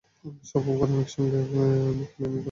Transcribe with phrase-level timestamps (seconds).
[0.49, 2.39] সব উপকরণ একসঙ্গে মেখে নিন প্রথমে।